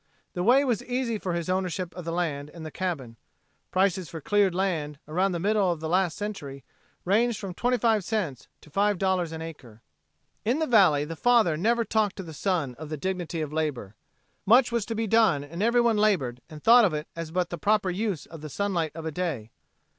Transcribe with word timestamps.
The 0.33 0.41
way 0.41 0.65
was 0.65 0.83
easy 0.85 1.19
for 1.19 1.33
his 1.35 1.47
ownership 1.47 1.93
of 1.95 2.05
the 2.05 2.11
land 2.11 2.49
and 2.49 2.65
the 2.65 2.71
cabin. 2.71 3.17
Prices 3.69 4.09
for 4.09 4.19
cleared 4.19 4.55
land, 4.55 4.97
around 5.07 5.31
the 5.31 5.39
middle 5.39 5.71
of 5.71 5.79
the 5.79 5.87
last 5.87 6.17
century, 6.17 6.63
ranged 7.05 7.37
from 7.37 7.53
twenty 7.53 7.77
five 7.77 8.03
cents 8.03 8.47
to 8.61 8.71
five 8.71 8.97
dollars 8.97 9.31
an 9.31 9.43
acre. 9.43 9.83
In 10.43 10.57
the 10.57 10.65
valley 10.65 11.05
the 11.05 11.15
father 11.15 11.55
never 11.55 11.85
talked 11.85 12.15
to 12.15 12.23
the 12.23 12.33
son 12.33 12.73
of 12.79 12.89
the 12.89 12.97
dignity 12.97 13.41
of 13.41 13.53
labor. 13.53 13.93
Much 14.43 14.71
was 14.71 14.87
to 14.87 14.95
be 14.95 15.05
done 15.05 15.43
and 15.43 15.61
everyone 15.61 15.97
labored 15.97 16.41
and 16.49 16.63
thought 16.63 16.83
of 16.83 16.95
it 16.95 17.07
as 17.15 17.29
but 17.29 17.51
the 17.51 17.59
proper 17.59 17.91
use 17.91 18.25
of 18.25 18.41
the 18.41 18.49
sunlight 18.49 18.93
of 18.95 19.05
a 19.05 19.11
day. 19.11 19.51